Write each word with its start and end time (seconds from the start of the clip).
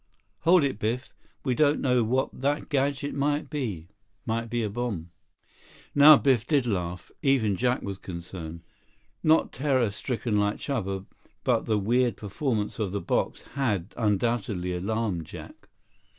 "Hold 0.39 0.63
it, 0.63 0.79
Biff. 0.79 1.13
We 1.45 1.53
don't 1.53 1.79
know 1.79 2.03
what 2.03 2.41
that 2.41 2.69
gadget 2.69 3.13
might 3.13 3.51
be. 3.51 3.87
Might 4.25 4.49
be 4.49 4.63
a 4.63 4.69
bomb." 4.71 5.11
Now 5.93 6.17
Biff 6.17 6.47
did 6.47 6.65
laugh. 6.65 7.11
Even 7.21 7.55
Jack 7.55 7.83
was 7.83 7.99
concerned. 7.99 8.61
Not 9.21 9.51
terror 9.53 9.91
stricken 9.91 10.39
like 10.39 10.57
Chuba, 10.57 11.05
but 11.43 11.65
the 11.65 11.77
weird 11.77 12.17
performance 12.17 12.79
of 12.79 12.91
the 12.91 12.99
box 12.99 13.43
had 13.53 13.93
undoubtedly 13.95 14.73
alarmed 14.73 15.27
Jack. 15.27 15.69